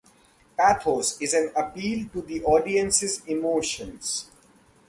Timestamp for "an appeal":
1.35-2.09